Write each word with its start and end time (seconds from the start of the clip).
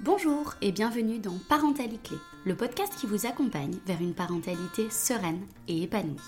Bonjour 0.00 0.54
et 0.60 0.72
bienvenue 0.72 1.20
dans 1.20 1.38
Parentalité 1.48 2.16
le 2.44 2.56
podcast 2.56 2.92
qui 2.98 3.06
vous 3.06 3.26
accompagne 3.26 3.78
vers 3.86 4.00
une 4.02 4.12
parentalité 4.12 4.90
sereine 4.90 5.46
et 5.68 5.82
épanouie. 5.82 6.20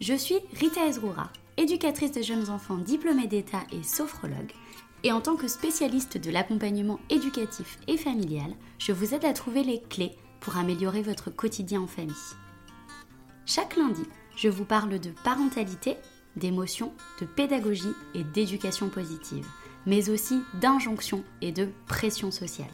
Je 0.00 0.14
suis 0.14 0.38
Rita 0.54 0.86
Ezroura, 0.86 1.30
éducatrice 1.56 2.12
de 2.12 2.22
jeunes 2.22 2.48
enfants 2.50 2.78
diplômée 2.78 3.26
d'État 3.26 3.64
et 3.72 3.82
sophrologue, 3.82 4.52
et 5.02 5.10
en 5.12 5.20
tant 5.20 5.34
que 5.34 5.48
spécialiste 5.48 6.18
de 6.18 6.30
l'accompagnement 6.30 7.00
éducatif 7.10 7.78
et 7.88 7.96
familial, 7.96 8.54
je 8.78 8.92
vous 8.92 9.12
aide 9.12 9.24
à 9.24 9.32
trouver 9.32 9.64
les 9.64 9.82
clés 9.82 10.16
pour 10.40 10.56
améliorer 10.56 11.02
votre 11.02 11.30
quotidien 11.30 11.82
en 11.82 11.88
famille. 11.88 12.14
Chaque 13.44 13.76
lundi, 13.76 14.04
je 14.36 14.48
vous 14.48 14.64
parle 14.64 15.00
de 15.00 15.10
parentalité, 15.24 15.96
d'émotion, 16.36 16.92
de 17.20 17.26
pédagogie 17.26 17.94
et 18.14 18.22
d'éducation 18.22 18.88
positive, 18.88 19.46
mais 19.88 20.10
aussi 20.10 20.42
d'injonction 20.60 21.24
et 21.40 21.50
de 21.50 21.70
pression 21.86 22.30
sociale. 22.30 22.70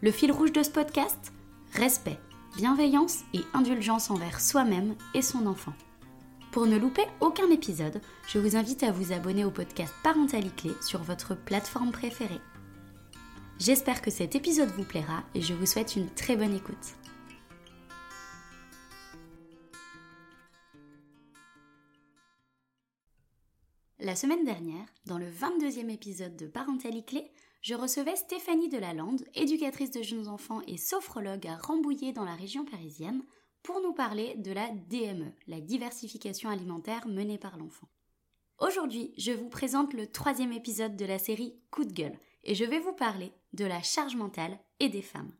Le 0.00 0.10
fil 0.10 0.32
rouge 0.32 0.50
de 0.50 0.62
ce 0.62 0.70
podcast 0.70 1.32
Respect, 1.74 2.18
bienveillance 2.56 3.18
et 3.34 3.40
indulgence 3.52 4.10
envers 4.10 4.40
soi-même 4.40 4.94
et 5.14 5.20
son 5.20 5.46
enfant. 5.46 5.74
Pour 6.50 6.66
ne 6.66 6.78
louper 6.78 7.04
aucun 7.20 7.50
épisode, 7.50 8.00
je 8.26 8.38
vous 8.38 8.56
invite 8.56 8.82
à 8.82 8.90
vous 8.90 9.12
abonner 9.12 9.44
au 9.44 9.50
podcast 9.50 9.92
Parentalité 10.02 10.70
sur 10.80 11.02
votre 11.02 11.36
plateforme 11.36 11.92
préférée. 11.92 12.40
J'espère 13.58 14.00
que 14.00 14.10
cet 14.10 14.34
épisode 14.34 14.70
vous 14.70 14.84
plaira 14.84 15.24
et 15.34 15.42
je 15.42 15.52
vous 15.52 15.66
souhaite 15.66 15.96
une 15.96 16.08
très 16.08 16.36
bonne 16.36 16.54
écoute. 16.54 16.94
La 24.00 24.14
semaine 24.14 24.44
dernière, 24.44 24.86
dans 25.06 25.18
le 25.18 25.28
22e 25.28 25.90
épisode 25.90 26.36
de 26.36 26.46
Parentalité, 26.46 27.32
je 27.62 27.74
recevais 27.74 28.14
Stéphanie 28.14 28.68
Delalande, 28.68 29.24
éducatrice 29.34 29.90
de 29.90 30.02
jeunes 30.02 30.28
enfants 30.28 30.62
et 30.68 30.76
sophrologue 30.76 31.48
à 31.48 31.56
Rambouillet 31.56 32.12
dans 32.12 32.24
la 32.24 32.36
région 32.36 32.64
parisienne, 32.64 33.24
pour 33.64 33.80
nous 33.80 33.92
parler 33.92 34.36
de 34.36 34.52
la 34.52 34.68
DME, 34.70 35.32
la 35.48 35.60
diversification 35.60 36.48
alimentaire 36.48 37.08
menée 37.08 37.38
par 37.38 37.58
l'enfant. 37.58 37.88
Aujourd'hui, 38.60 39.12
je 39.18 39.32
vous 39.32 39.48
présente 39.48 39.92
le 39.92 40.06
troisième 40.06 40.52
épisode 40.52 40.96
de 40.96 41.04
la 41.04 41.18
série 41.18 41.58
Coup 41.72 41.84
de 41.84 41.92
gueule 41.92 42.20
et 42.44 42.54
je 42.54 42.64
vais 42.64 42.78
vous 42.78 42.92
parler 42.92 43.32
de 43.52 43.64
la 43.64 43.82
charge 43.82 44.14
mentale 44.14 44.60
et 44.78 44.88
des 44.88 45.02
femmes. 45.02 45.32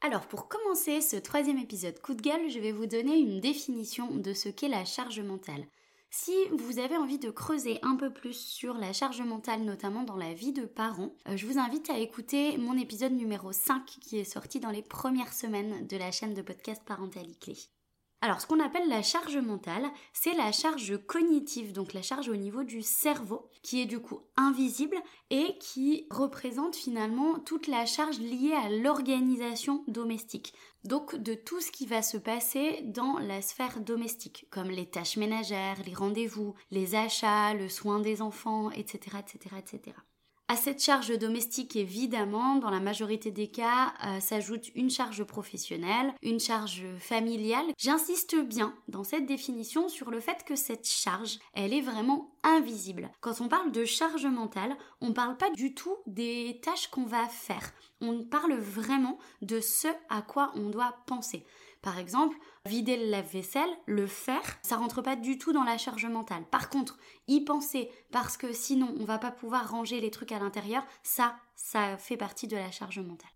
Alors 0.00 0.26
pour 0.28 0.48
commencer 0.48 1.02
ce 1.02 1.16
troisième 1.16 1.58
épisode 1.58 2.00
coup 2.00 2.14
de 2.14 2.22
gueule, 2.22 2.48
je 2.48 2.58
vais 2.58 2.72
vous 2.72 2.86
donner 2.86 3.18
une 3.18 3.40
définition 3.40 4.16
de 4.16 4.32
ce 4.32 4.48
qu'est 4.48 4.68
la 4.68 4.86
charge 4.86 5.20
mentale. 5.20 5.66
Si 6.14 6.36
vous 6.50 6.78
avez 6.78 6.98
envie 6.98 7.18
de 7.18 7.30
creuser 7.30 7.78
un 7.80 7.96
peu 7.96 8.12
plus 8.12 8.34
sur 8.34 8.74
la 8.74 8.92
charge 8.92 9.22
mentale, 9.22 9.62
notamment 9.62 10.02
dans 10.02 10.18
la 10.18 10.34
vie 10.34 10.52
de 10.52 10.66
parents, 10.66 11.16
euh, 11.26 11.38
je 11.38 11.46
vous 11.46 11.56
invite 11.58 11.88
à 11.88 11.96
écouter 11.96 12.58
mon 12.58 12.76
épisode 12.76 13.14
numéro 13.14 13.50
5 13.50 13.86
qui 13.86 14.18
est 14.18 14.24
sorti 14.24 14.60
dans 14.60 14.70
les 14.70 14.82
premières 14.82 15.32
semaines 15.32 15.86
de 15.86 15.96
la 15.96 16.10
chaîne 16.10 16.34
de 16.34 16.42
podcast 16.42 16.82
Parentalité. 16.84 17.56
Alors, 18.20 18.42
ce 18.42 18.46
qu'on 18.46 18.60
appelle 18.60 18.90
la 18.90 19.02
charge 19.02 19.38
mentale, 19.38 19.86
c'est 20.12 20.34
la 20.34 20.52
charge 20.52 20.98
cognitive, 21.06 21.72
donc 21.72 21.94
la 21.94 22.02
charge 22.02 22.28
au 22.28 22.36
niveau 22.36 22.62
du 22.62 22.82
cerveau, 22.82 23.48
qui 23.62 23.80
est 23.80 23.86
du 23.86 23.98
coup 23.98 24.20
invisible 24.36 24.96
et 25.30 25.56
qui 25.58 26.06
représente 26.10 26.76
finalement 26.76 27.40
toute 27.40 27.68
la 27.68 27.86
charge 27.86 28.20
liée 28.20 28.52
à 28.52 28.68
l'organisation 28.68 29.82
domestique. 29.88 30.52
Donc 30.84 31.14
de 31.14 31.34
tout 31.34 31.60
ce 31.60 31.70
qui 31.70 31.86
va 31.86 32.02
se 32.02 32.16
passer 32.16 32.80
dans 32.82 33.18
la 33.18 33.40
sphère 33.40 33.80
domestique, 33.80 34.46
comme 34.50 34.70
les 34.70 34.86
tâches 34.86 35.16
ménagères, 35.16 35.78
les 35.86 35.94
rendez-vous, 35.94 36.54
les 36.70 36.94
achats, 36.94 37.54
le 37.54 37.68
soin 37.68 38.00
des 38.00 38.20
enfants, 38.20 38.70
etc., 38.70 39.18
etc., 39.20 39.56
etc. 39.58 39.96
À 40.52 40.56
cette 40.56 40.82
charge 40.82 41.18
domestique, 41.18 41.76
évidemment, 41.76 42.56
dans 42.56 42.68
la 42.68 42.78
majorité 42.78 43.30
des 43.30 43.46
cas, 43.46 43.94
euh, 44.04 44.20
s'ajoute 44.20 44.70
une 44.74 44.90
charge 44.90 45.24
professionnelle, 45.24 46.12
une 46.20 46.40
charge 46.40 46.82
familiale. 46.98 47.64
J'insiste 47.78 48.36
bien 48.36 48.74
dans 48.86 49.02
cette 49.02 49.24
définition 49.24 49.88
sur 49.88 50.10
le 50.10 50.20
fait 50.20 50.44
que 50.44 50.54
cette 50.54 50.86
charge, 50.86 51.38
elle 51.54 51.72
est 51.72 51.80
vraiment 51.80 52.34
invisible. 52.42 53.10
Quand 53.22 53.40
on 53.40 53.48
parle 53.48 53.72
de 53.72 53.86
charge 53.86 54.26
mentale, 54.26 54.76
on 55.00 55.08
ne 55.08 55.14
parle 55.14 55.38
pas 55.38 55.48
du 55.52 55.72
tout 55.72 55.96
des 56.06 56.60
tâches 56.62 56.88
qu'on 56.88 57.06
va 57.06 57.26
faire. 57.28 57.72
On 58.02 58.22
parle 58.22 58.52
vraiment 58.52 59.16
de 59.40 59.58
ce 59.58 59.88
à 60.10 60.20
quoi 60.20 60.52
on 60.54 60.68
doit 60.68 60.98
penser. 61.06 61.46
Par 61.82 61.98
exemple, 61.98 62.36
vider 62.64 62.96
le 62.96 63.10
lave-vaisselle, 63.10 63.68
le 63.86 64.06
faire, 64.06 64.58
ça 64.62 64.76
rentre 64.76 65.02
pas 65.02 65.16
du 65.16 65.36
tout 65.36 65.52
dans 65.52 65.64
la 65.64 65.78
charge 65.78 66.06
mentale. 66.06 66.44
Par 66.48 66.70
contre, 66.70 66.96
y 67.26 67.40
penser 67.40 67.90
parce 68.12 68.36
que 68.36 68.52
sinon 68.52 68.94
on 69.00 69.04
va 69.04 69.18
pas 69.18 69.32
pouvoir 69.32 69.68
ranger 69.68 70.00
les 70.00 70.12
trucs 70.12 70.32
à 70.32 70.38
l'intérieur, 70.38 70.84
ça, 71.02 71.36
ça 71.56 71.96
fait 71.98 72.16
partie 72.16 72.46
de 72.46 72.56
la 72.56 72.70
charge 72.70 73.00
mentale. 73.00 73.30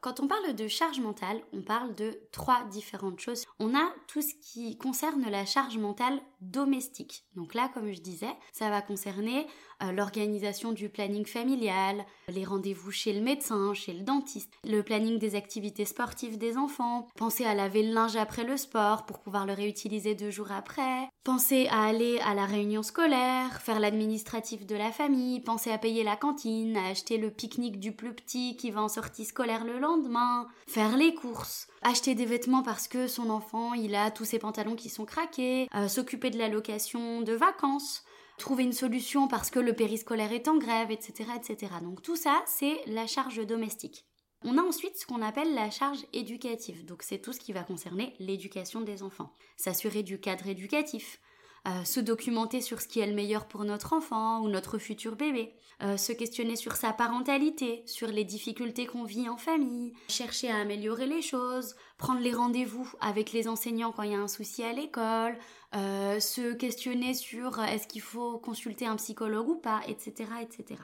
Quand 0.00 0.20
on 0.20 0.28
parle 0.28 0.54
de 0.54 0.68
charge 0.68 1.00
mentale, 1.00 1.42
on 1.52 1.62
parle 1.62 1.94
de 1.94 2.20
trois 2.30 2.64
différentes 2.64 3.18
choses. 3.18 3.44
On 3.58 3.74
a 3.74 3.92
tout 4.06 4.22
ce 4.22 4.34
qui 4.40 4.76
concerne 4.78 5.28
la 5.28 5.44
charge 5.44 5.78
mentale 5.78 6.20
domestique. 6.40 7.24
Donc 7.34 7.54
là, 7.54 7.68
comme 7.74 7.92
je 7.92 8.00
disais, 8.00 8.32
ça 8.52 8.70
va 8.70 8.82
concerner 8.82 9.46
l'organisation 9.92 10.72
du 10.72 10.88
planning 10.88 11.26
familial, 11.26 12.04
les 12.28 12.44
rendez-vous 12.44 12.90
chez 12.90 13.12
le 13.12 13.20
médecin, 13.20 13.74
chez 13.74 13.92
le 13.92 14.04
dentiste, 14.04 14.52
le 14.64 14.82
planning 14.82 15.18
des 15.18 15.34
activités 15.34 15.84
sportives 15.84 16.38
des 16.38 16.56
enfants, 16.56 17.06
penser 17.16 17.44
à 17.44 17.54
laver 17.54 17.82
le 17.82 17.92
linge 17.92 18.16
après 18.16 18.44
le 18.44 18.56
sport 18.56 19.06
pour 19.06 19.20
pouvoir 19.20 19.46
le 19.46 19.52
réutiliser 19.52 20.14
deux 20.14 20.30
jours 20.30 20.52
après, 20.52 21.08
penser 21.24 21.68
à 21.70 21.84
aller 21.84 22.18
à 22.20 22.34
la 22.34 22.46
réunion 22.46 22.82
scolaire, 22.82 23.60
faire 23.60 23.80
l'administratif 23.80 24.66
de 24.66 24.76
la 24.76 24.92
famille, 24.92 25.40
penser 25.40 25.70
à 25.70 25.78
payer 25.78 26.04
la 26.04 26.16
cantine, 26.16 26.76
à 26.76 26.88
acheter 26.88 27.18
le 27.18 27.30
pique-nique 27.30 27.80
du 27.80 27.92
plus 27.92 28.14
petit 28.14 28.56
qui 28.56 28.70
va 28.70 28.82
en 28.82 28.88
sortie 28.88 29.24
scolaire 29.24 29.64
le 29.64 29.78
lendemain, 29.78 30.48
faire 30.66 30.96
les 30.96 31.14
courses, 31.14 31.68
acheter 31.82 32.14
des 32.14 32.26
vêtements 32.26 32.62
parce 32.62 32.88
que 32.88 33.06
son 33.06 33.30
enfant 33.30 33.74
il 33.74 33.94
a 33.94 34.10
tous 34.10 34.24
ses 34.24 34.38
pantalons 34.38 34.76
qui 34.76 34.88
sont 34.88 35.04
craqués, 35.04 35.68
euh, 35.74 35.88
s'occuper 35.88 36.30
de 36.30 36.38
la 36.38 36.48
location 36.48 37.20
de 37.22 37.32
vacances, 37.32 38.04
trouver 38.38 38.64
une 38.64 38.72
solution 38.72 39.28
parce 39.28 39.50
que 39.50 39.58
le 39.58 39.72
périscolaire 39.72 40.32
est 40.32 40.48
en 40.48 40.56
grève, 40.56 40.90
etc., 40.90 41.30
etc. 41.36 41.72
Donc 41.82 42.02
tout 42.02 42.16
ça, 42.16 42.42
c'est 42.46 42.80
la 42.86 43.06
charge 43.06 43.44
domestique. 43.46 44.06
On 44.44 44.58
a 44.58 44.62
ensuite 44.62 44.96
ce 44.96 45.06
qu'on 45.06 45.22
appelle 45.22 45.54
la 45.54 45.70
charge 45.70 46.04
éducative. 46.12 46.84
Donc 46.84 47.02
c'est 47.02 47.18
tout 47.18 47.32
ce 47.32 47.40
qui 47.40 47.52
va 47.52 47.62
concerner 47.62 48.14
l'éducation 48.18 48.80
des 48.80 49.02
enfants. 49.02 49.32
S'assurer 49.56 50.02
du 50.02 50.20
cadre 50.20 50.46
éducatif, 50.46 51.20
euh, 51.66 51.84
se 51.84 52.00
documenter 52.00 52.60
sur 52.60 52.80
ce 52.80 52.86
qui 52.86 53.00
est 53.00 53.06
le 53.06 53.14
meilleur 53.14 53.46
pour 53.48 53.64
notre 53.64 53.92
enfant 53.92 54.40
ou 54.40 54.48
notre 54.48 54.78
futur 54.78 55.16
bébé, 55.16 55.52
euh, 55.82 55.96
se 55.96 56.12
questionner 56.12 56.54
sur 56.54 56.76
sa 56.76 56.92
parentalité, 56.92 57.82
sur 57.86 58.08
les 58.08 58.24
difficultés 58.24 58.86
qu'on 58.86 59.04
vit 59.04 59.28
en 59.28 59.36
famille, 59.36 59.92
chercher 60.08 60.50
à 60.50 60.58
améliorer 60.58 61.06
les 61.06 61.22
choses, 61.22 61.74
prendre 61.98 62.20
les 62.20 62.32
rendez-vous 62.32 62.88
avec 63.00 63.32
les 63.32 63.48
enseignants 63.48 63.92
quand 63.92 64.04
il 64.04 64.12
y 64.12 64.14
a 64.14 64.20
un 64.20 64.28
souci 64.28 64.62
à 64.62 64.72
l'école, 64.72 65.36
euh, 65.74 66.20
se 66.20 66.54
questionner 66.54 67.14
sur 67.14 67.60
est-ce 67.60 67.88
qu'il 67.88 68.00
faut 68.00 68.38
consulter 68.38 68.86
un 68.86 68.96
psychologue 68.96 69.48
ou 69.48 69.56
pas, 69.56 69.80
etc., 69.88 70.30
etc. 70.40 70.80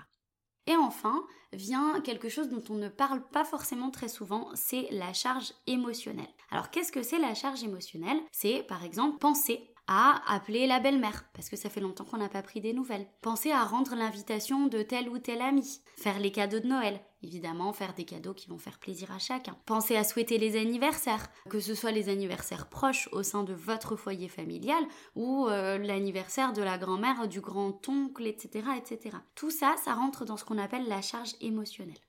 Et 0.66 0.76
enfin, 0.76 1.24
vient 1.52 2.00
quelque 2.00 2.28
chose 2.28 2.48
dont 2.48 2.62
on 2.70 2.74
ne 2.74 2.88
parle 2.88 3.22
pas 3.28 3.44
forcément 3.44 3.90
très 3.90 4.08
souvent, 4.08 4.50
c'est 4.54 4.88
la 4.90 5.12
charge 5.12 5.52
émotionnelle. 5.66 6.28
Alors 6.50 6.70
qu'est-ce 6.70 6.92
que 6.92 7.02
c'est 7.02 7.18
la 7.18 7.34
charge 7.34 7.64
émotionnelle? 7.64 8.20
C'est 8.30 8.62
par 8.64 8.84
exemple 8.84 9.18
penser 9.18 9.71
à 9.94 10.22
appeler 10.26 10.66
la 10.66 10.80
belle-mère, 10.80 11.26
parce 11.34 11.50
que 11.50 11.56
ça 11.56 11.68
fait 11.68 11.80
longtemps 11.80 12.04
qu'on 12.04 12.16
n'a 12.16 12.30
pas 12.30 12.40
pris 12.40 12.62
des 12.62 12.72
nouvelles. 12.72 13.06
Penser 13.20 13.50
à 13.50 13.62
rendre 13.62 13.94
l'invitation 13.94 14.66
de 14.66 14.82
tel 14.82 15.10
ou 15.10 15.18
tel 15.18 15.42
ami. 15.42 15.80
Faire 15.96 16.18
les 16.18 16.32
cadeaux 16.32 16.60
de 16.60 16.66
Noël. 16.66 16.98
Évidemment, 17.22 17.74
faire 17.74 17.92
des 17.92 18.06
cadeaux 18.06 18.32
qui 18.32 18.48
vont 18.48 18.58
faire 18.58 18.78
plaisir 18.78 19.12
à 19.12 19.18
chacun. 19.18 19.54
Penser 19.66 19.94
à 19.96 20.02
souhaiter 20.02 20.38
les 20.38 20.58
anniversaires, 20.58 21.28
que 21.50 21.60
ce 21.60 21.74
soit 21.74 21.92
les 21.92 22.08
anniversaires 22.08 22.68
proches 22.70 23.10
au 23.12 23.22
sein 23.22 23.44
de 23.44 23.52
votre 23.52 23.94
foyer 23.94 24.28
familial 24.28 24.82
ou 25.14 25.46
euh, 25.48 25.76
l'anniversaire 25.76 26.54
de 26.54 26.62
la 26.62 26.78
grand-mère, 26.78 27.28
du 27.28 27.42
grand-oncle, 27.42 28.26
etc., 28.26 28.64
etc. 28.78 29.18
Tout 29.34 29.50
ça, 29.50 29.74
ça 29.84 29.92
rentre 29.92 30.24
dans 30.24 30.38
ce 30.38 30.44
qu'on 30.44 30.58
appelle 30.58 30.88
la 30.88 31.02
charge 31.02 31.34
émotionnelle. 31.42 32.00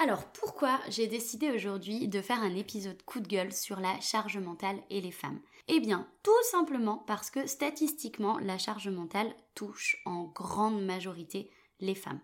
Alors 0.00 0.24
pourquoi 0.32 0.80
j'ai 0.88 1.06
décidé 1.06 1.50
aujourd'hui 1.52 2.08
de 2.08 2.20
faire 2.20 2.42
un 2.42 2.54
épisode 2.56 3.00
coup 3.04 3.20
de 3.20 3.28
gueule 3.28 3.52
sur 3.52 3.78
la 3.78 4.00
charge 4.00 4.38
mentale 4.38 4.80
et 4.90 5.00
les 5.00 5.12
femmes? 5.12 5.40
Eh 5.68 5.80
bien 5.80 6.06
tout 6.22 6.30
simplement 6.50 6.98
parce 6.98 7.30
que 7.30 7.46
statistiquement 7.46 8.38
la 8.38 8.58
charge 8.58 8.88
mentale 8.88 9.34
touche 9.54 9.96
en 10.04 10.24
grande 10.24 10.84
majorité 10.84 11.50
les 11.80 11.94
femmes. 11.94 12.20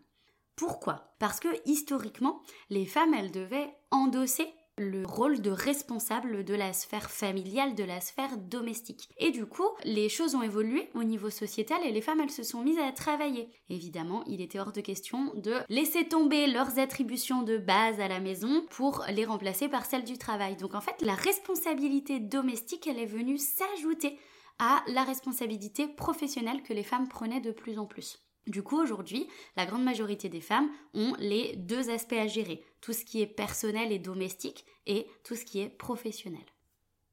Pourquoi? 0.57 1.15
Parce 1.19 1.41
que 1.41 1.49
historiquement 1.65 2.43
les 2.69 2.85
femmes 2.85 3.15
elles 3.15 3.33
devaient 3.33 3.75
endosser 3.91 4.53
le 4.81 5.07
rôle 5.07 5.41
de 5.41 5.51
responsable 5.51 6.45
de 6.45 6.55
la 6.55 6.73
sphère 6.73 7.11
familiale, 7.11 7.75
de 7.75 7.85
la 7.85 8.01
sphère 8.01 8.37
domestique. 8.39 9.09
Et 9.19 9.31
du 9.31 9.47
coup, 9.47 9.69
les 9.85 10.09
choses 10.09 10.35
ont 10.35 10.43
évolué 10.43 10.89
au 10.95 11.05
niveau 11.05 11.31
sociétal 11.31 11.79
et 11.85 11.93
les 11.93 12.01
femmes, 12.01 12.21
elles 12.21 12.31
se 12.31 12.43
sont 12.43 12.63
mises 12.63 12.79
à 12.79 12.91
travailler. 12.93 13.49
Évidemment, 13.69 14.25
il 14.27 14.41
était 14.41 14.59
hors 14.59 14.73
de 14.73 14.81
question 14.81 15.33
de 15.37 15.55
laisser 15.69 16.09
tomber 16.09 16.47
leurs 16.47 16.79
attributions 16.79 17.43
de 17.43 17.59
base 17.59 18.01
à 18.01 18.09
la 18.09 18.21
maison 18.21 18.65
pour 18.71 19.05
les 19.11 19.25
remplacer 19.25 19.69
par 19.69 19.85
celles 19.85 20.05
du 20.05 20.19
travail. 20.19 20.57
Donc 20.57 20.75
en 20.75 20.81
fait, 20.81 21.01
la 21.03 21.15
responsabilité 21.15 22.19
domestique, 22.19 22.87
elle 22.87 22.99
est 22.99 23.07
venue 23.07 23.39
s'ajouter 23.39 24.19
à 24.59 24.83
la 24.89 25.05
responsabilité 25.05 25.89
professionnelle 25.89 26.63
que 26.63 26.75
les 26.75 26.83
femmes 26.83 27.09
prenaient 27.09 27.41
de 27.41 27.53
plus 27.53 27.79
en 27.79 27.87
plus. 27.87 28.19
Du 28.47 28.63
coup, 28.63 28.81
aujourd'hui, 28.81 29.29
la 29.57 29.67
grande 29.67 29.85
majorité 29.85 30.29
des 30.29 30.41
femmes 30.41 30.71
ont 30.95 31.15
les 31.19 31.57
deux 31.57 31.91
aspects 31.91 32.15
à 32.15 32.27
gérer, 32.27 32.65
tout 32.81 32.93
ce 32.93 33.05
qui 33.05 33.21
est 33.21 33.27
personnel 33.27 33.93
et 33.93 33.99
domestique 33.99 34.65
et 34.87 35.07
tout 35.25 35.37
ce 35.37 35.45
qui 35.45 35.61
est 35.61 35.69
professionnel. 35.69 36.45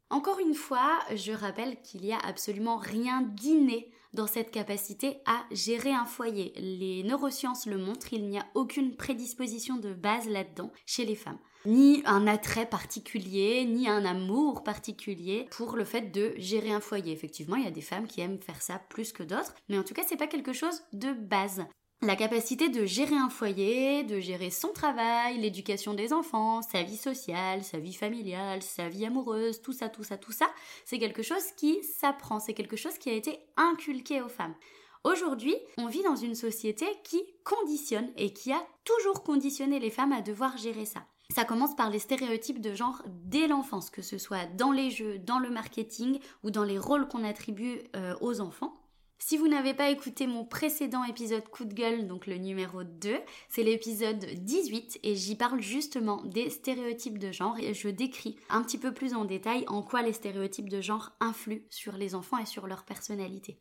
Encore 0.09 0.39
une 0.39 0.53
fois, 0.53 0.99
je 1.15 1.33
rappelle 1.33 1.81
qu'il 1.81 2.01
n'y 2.01 2.13
a 2.13 2.19
absolument 2.19 2.77
rien 2.77 3.21
d'inné 3.21 3.91
dans 4.13 4.25
cette 4.25 4.51
capacité 4.51 5.17
à 5.25 5.43
gérer 5.51 5.91
un 5.91 6.05
foyer. 6.05 6.53
Les 6.55 7.03
neurosciences 7.03 7.65
le 7.65 7.77
montrent, 7.77 8.13
il 8.13 8.29
n'y 8.29 8.39
a 8.39 8.47
aucune 8.55 8.95
prédisposition 8.95 9.75
de 9.75 9.93
base 9.93 10.29
là-dedans 10.29 10.71
chez 10.85 11.05
les 11.05 11.15
femmes. 11.15 11.39
Ni 11.67 12.01
un 12.05 12.27
attrait 12.27 12.65
particulier, 12.65 13.65
ni 13.65 13.89
un 13.89 14.05
amour 14.05 14.63
particulier 14.63 15.47
pour 15.51 15.75
le 15.75 15.83
fait 15.83 16.13
de 16.13 16.33
gérer 16.37 16.71
un 16.71 16.79
foyer. 16.79 17.11
Effectivement, 17.11 17.57
il 17.57 17.65
y 17.65 17.67
a 17.67 17.71
des 17.71 17.81
femmes 17.81 18.07
qui 18.07 18.21
aiment 18.21 18.39
faire 18.39 18.61
ça 18.61 18.79
plus 18.89 19.11
que 19.11 19.21
d'autres, 19.21 19.53
mais 19.67 19.77
en 19.77 19.83
tout 19.83 19.93
cas, 19.93 20.03
c'est 20.07 20.15
pas 20.15 20.27
quelque 20.27 20.53
chose 20.53 20.81
de 20.93 21.11
base 21.11 21.65
la 22.01 22.15
capacité 22.15 22.69
de 22.69 22.85
gérer 22.85 23.15
un 23.15 23.29
foyer, 23.29 24.03
de 24.03 24.19
gérer 24.19 24.51
son 24.51 24.69
travail, 24.69 25.39
l'éducation 25.39 25.95
des 25.95 26.13
enfants, 26.13 26.61
sa 26.61 26.83
vie 26.83 26.95
sociale, 26.95 27.63
sa 27.63 27.79
vie 27.79 27.95
familiale, 27.95 28.61
sa 28.61 28.87
vie 28.87 29.05
amoureuse, 29.05 29.61
tout 29.61 29.73
ça, 29.73 29.89
tout 29.89 30.03
ça, 30.03 30.15
tout 30.15 30.31
ça, 30.31 30.45
c'est 30.85 30.99
quelque 30.99 31.23
chose 31.23 31.51
qui 31.57 31.83
s'apprend, 31.83 32.39
c'est 32.39 32.53
quelque 32.53 32.77
chose 32.77 32.99
qui 32.99 33.09
a 33.09 33.13
été 33.13 33.39
inculqué 33.55 34.21
aux 34.21 34.29
femmes. 34.29 34.53
Aujourd'hui, 35.03 35.55
on 35.77 35.87
vit 35.87 36.03
dans 36.03 36.15
une 36.15 36.35
société 36.35 36.85
qui 37.03 37.23
conditionne 37.43 38.11
et 38.15 38.31
qui 38.31 38.51
a 38.51 38.61
toujours 38.83 39.23
conditionné 39.23 39.79
les 39.79 39.89
femmes 39.89 40.11
à 40.11 40.21
devoir 40.21 40.55
gérer 40.57 40.85
ça. 40.85 41.03
Ça 41.33 41.43
commence 41.43 41.75
par 41.75 41.89
les 41.89 41.99
stéréotypes 41.99 42.61
de 42.61 42.73
genre 42.73 43.03
dès 43.25 43.47
l'enfance, 43.47 43.89
que 43.89 44.01
ce 44.01 44.17
soit 44.17 44.45
dans 44.55 44.71
les 44.71 44.89
jeux, 44.89 45.19
dans 45.19 45.39
le 45.39 45.49
marketing 45.49 46.19
ou 46.43 46.51
dans 46.51 46.63
les 46.63 46.79
rôles 46.79 47.07
qu'on 47.07 47.23
attribue 47.23 47.81
euh, 47.95 48.15
aux 48.21 48.39
enfants. 48.39 48.73
Si 49.19 49.35
vous 49.35 49.47
n'avez 49.47 49.73
pas 49.73 49.89
écouté 49.89 50.27
mon 50.27 50.45
précédent 50.45 51.03
épisode 51.03 51.47
coup 51.49 51.65
de 51.65 51.73
gueule, 51.73 52.07
donc 52.07 52.27
le 52.27 52.37
numéro 52.37 52.83
2, 52.83 53.17
c'est 53.49 53.63
l'épisode 53.63 54.23
18 54.23 54.99
et 55.03 55.15
j'y 55.15 55.35
parle 55.35 55.59
justement 55.59 56.23
des 56.23 56.49
stéréotypes 56.49 57.17
de 57.17 57.31
genre 57.31 57.57
et 57.59 57.73
je 57.73 57.89
décris 57.89 58.37
un 58.49 58.61
petit 58.61 58.77
peu 58.77 58.93
plus 58.93 59.15
en 59.15 59.25
détail 59.25 59.65
en 59.67 59.81
quoi 59.81 60.03
les 60.03 60.13
stéréotypes 60.13 60.69
de 60.69 60.81
genre 60.81 61.11
influent 61.19 61.65
sur 61.69 61.97
les 61.97 62.13
enfants 62.15 62.37
et 62.37 62.45
sur 62.45 62.67
leur 62.67 62.85
personnalité. 62.85 63.59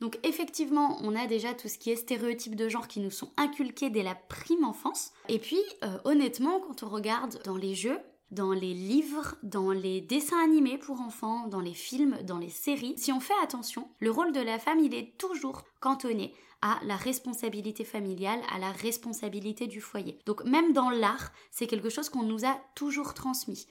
Donc 0.00 0.18
effectivement, 0.22 0.98
on 1.02 1.16
a 1.16 1.26
déjà 1.26 1.54
tout 1.54 1.68
ce 1.68 1.78
qui 1.78 1.90
est 1.90 1.96
stéréotypes 1.96 2.54
de 2.54 2.68
genre 2.68 2.88
qui 2.88 3.00
nous 3.00 3.10
sont 3.10 3.30
inculqués 3.36 3.90
dès 3.90 4.02
la 4.02 4.14
prime 4.14 4.64
enfance. 4.64 5.12
Et 5.28 5.38
puis, 5.38 5.60
euh, 5.82 5.98
honnêtement, 6.04 6.60
quand 6.60 6.82
on 6.82 6.88
regarde 6.88 7.40
dans 7.44 7.56
les 7.56 7.74
jeux, 7.74 7.98
dans 8.30 8.52
les 8.52 8.74
livres, 8.74 9.36
dans 9.42 9.70
les 9.70 10.00
dessins 10.00 10.42
animés 10.42 10.78
pour 10.78 11.00
enfants, 11.00 11.48
dans 11.48 11.60
les 11.60 11.74
films, 11.74 12.18
dans 12.24 12.38
les 12.38 12.50
séries, 12.50 12.94
si 12.96 13.10
on 13.10 13.20
fait 13.20 13.34
attention, 13.42 13.88
le 14.00 14.10
rôle 14.10 14.32
de 14.32 14.40
la 14.40 14.58
femme, 14.58 14.80
il 14.80 14.94
est 14.94 15.16
toujours 15.18 15.62
cantonné 15.80 16.34
à 16.60 16.78
la 16.84 16.96
responsabilité 16.96 17.84
familiale, 17.84 18.40
à 18.52 18.58
la 18.58 18.72
responsabilité 18.72 19.66
du 19.66 19.80
foyer. 19.80 20.18
Donc 20.26 20.44
même 20.44 20.72
dans 20.72 20.90
l'art, 20.90 21.32
c'est 21.50 21.66
quelque 21.66 21.88
chose 21.88 22.08
qu'on 22.08 22.24
nous 22.24 22.44
a 22.44 22.58
toujours 22.74 23.14
transmis. 23.14 23.66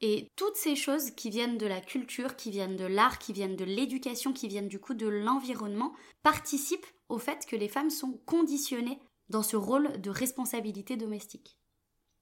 Et 0.00 0.28
toutes 0.36 0.56
ces 0.56 0.76
choses 0.76 1.10
qui 1.10 1.28
viennent 1.28 1.58
de 1.58 1.66
la 1.66 1.80
culture, 1.80 2.36
qui 2.36 2.50
viennent 2.50 2.76
de 2.76 2.86
l'art, 2.86 3.18
qui 3.18 3.32
viennent 3.32 3.56
de 3.56 3.64
l'éducation, 3.64 4.32
qui 4.32 4.48
viennent 4.48 4.68
du 4.68 4.78
coup 4.78 4.94
de 4.94 5.06
l'environnement, 5.06 5.92
participent 6.22 6.86
au 7.08 7.18
fait 7.18 7.44
que 7.46 7.56
les 7.56 7.68
femmes 7.68 7.90
sont 7.90 8.12
conditionnées 8.24 8.98
dans 9.28 9.42
ce 9.42 9.56
rôle 9.56 10.00
de 10.00 10.10
responsabilité 10.10 10.96
domestique. 10.96 11.56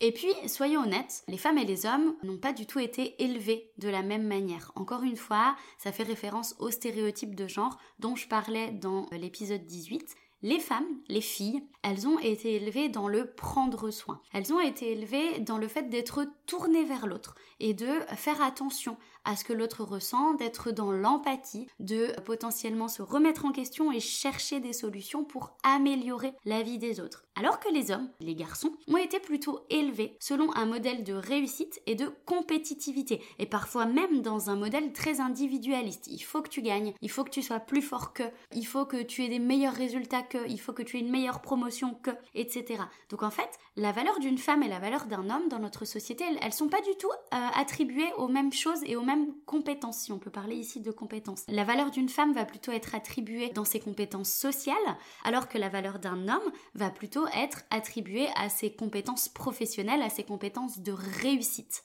Et 0.00 0.12
puis, 0.12 0.32
soyons 0.46 0.82
honnêtes, 0.82 1.24
les 1.26 1.38
femmes 1.38 1.58
et 1.58 1.64
les 1.64 1.84
hommes 1.84 2.14
n'ont 2.22 2.38
pas 2.38 2.52
du 2.52 2.66
tout 2.66 2.78
été 2.78 3.20
élevés 3.22 3.72
de 3.78 3.88
la 3.88 4.02
même 4.02 4.26
manière. 4.26 4.70
Encore 4.76 5.02
une 5.02 5.16
fois, 5.16 5.56
ça 5.76 5.90
fait 5.90 6.04
référence 6.04 6.54
aux 6.60 6.70
stéréotypes 6.70 7.34
de 7.34 7.48
genre 7.48 7.78
dont 7.98 8.14
je 8.14 8.28
parlais 8.28 8.70
dans 8.70 9.06
l'épisode 9.10 9.66
18. 9.66 10.14
Les 10.42 10.60
femmes, 10.60 10.86
les 11.08 11.20
filles, 11.20 11.64
elles 11.82 12.06
ont 12.06 12.20
été 12.20 12.54
élevées 12.54 12.88
dans 12.88 13.08
le 13.08 13.26
prendre 13.26 13.90
soin. 13.90 14.20
Elles 14.32 14.52
ont 14.52 14.60
été 14.60 14.92
élevées 14.92 15.40
dans 15.40 15.58
le 15.58 15.66
fait 15.66 15.88
d'être 15.88 16.26
tournées 16.46 16.84
vers 16.84 17.08
l'autre 17.08 17.34
et 17.58 17.74
de 17.74 17.88
faire 18.14 18.40
attention 18.40 18.96
à 19.28 19.36
ce 19.36 19.44
que 19.44 19.52
l'autre 19.52 19.84
ressent, 19.84 20.32
d'être 20.34 20.70
dans 20.70 20.90
l'empathie, 20.90 21.66
de 21.80 22.18
potentiellement 22.24 22.88
se 22.88 23.02
remettre 23.02 23.44
en 23.44 23.52
question 23.52 23.92
et 23.92 24.00
chercher 24.00 24.58
des 24.58 24.72
solutions 24.72 25.22
pour 25.22 25.52
améliorer 25.62 26.32
la 26.46 26.62
vie 26.62 26.78
des 26.78 26.98
autres. 26.98 27.26
Alors 27.36 27.60
que 27.60 27.68
les 27.68 27.90
hommes, 27.90 28.08
les 28.20 28.34
garçons, 28.34 28.72
ont 28.88 28.96
été 28.96 29.20
plutôt 29.20 29.60
élevés 29.68 30.16
selon 30.18 30.52
un 30.56 30.64
modèle 30.64 31.04
de 31.04 31.12
réussite 31.12 31.80
et 31.86 31.94
de 31.94 32.10
compétitivité, 32.24 33.22
et 33.38 33.44
parfois 33.44 33.84
même 33.84 34.22
dans 34.22 34.48
un 34.48 34.56
modèle 34.56 34.92
très 34.92 35.20
individualiste. 35.20 36.08
Il 36.10 36.20
faut 36.20 36.40
que 36.40 36.48
tu 36.48 36.62
gagnes, 36.62 36.94
il 37.02 37.10
faut 37.10 37.22
que 37.22 37.30
tu 37.30 37.42
sois 37.42 37.60
plus 37.60 37.82
fort 37.82 38.14
que, 38.14 38.24
il 38.54 38.66
faut 38.66 38.86
que 38.86 39.02
tu 39.02 39.24
aies 39.24 39.28
des 39.28 39.38
meilleurs 39.38 39.74
résultats 39.74 40.22
que, 40.22 40.48
il 40.48 40.58
faut 40.58 40.72
que 40.72 40.82
tu 40.82 40.96
aies 40.96 41.00
une 41.00 41.10
meilleure 41.10 41.42
promotion 41.42 41.94
que, 42.02 42.10
etc. 42.34 42.82
Donc 43.10 43.22
en 43.22 43.30
fait, 43.30 43.50
la 43.76 43.92
valeur 43.92 44.18
d'une 44.20 44.38
femme 44.38 44.62
et 44.62 44.68
la 44.68 44.78
valeur 44.78 45.04
d'un 45.04 45.28
homme 45.28 45.48
dans 45.50 45.58
notre 45.58 45.84
société, 45.84 46.24
elles, 46.28 46.38
elles 46.40 46.54
sont 46.54 46.68
pas 46.68 46.80
du 46.80 46.96
tout 46.98 47.10
euh, 47.10 47.36
attribuées 47.54 48.12
aux 48.16 48.28
mêmes 48.28 48.52
choses 48.52 48.80
et 48.86 48.96
aux 48.96 49.02
mêmes 49.02 49.17
compétences, 49.46 49.98
si 50.00 50.12
on 50.12 50.18
peut 50.18 50.30
parler 50.30 50.56
ici 50.56 50.80
de 50.80 50.90
compétences. 50.90 51.44
La 51.48 51.64
valeur 51.64 51.90
d'une 51.90 52.08
femme 52.08 52.32
va 52.32 52.44
plutôt 52.44 52.72
être 52.72 52.94
attribuée 52.94 53.50
dans 53.50 53.64
ses 53.64 53.80
compétences 53.80 54.30
sociales, 54.30 54.76
alors 55.24 55.48
que 55.48 55.58
la 55.58 55.68
valeur 55.68 55.98
d'un 55.98 56.28
homme 56.28 56.52
va 56.74 56.90
plutôt 56.90 57.26
être 57.28 57.62
attribué 57.70 58.28
à 58.36 58.48
ses 58.48 58.72
compétences 58.72 59.28
professionnelles, 59.28 60.02
à 60.02 60.10
ses 60.10 60.24
compétences 60.24 60.78
de 60.80 60.92
réussite. 60.92 61.84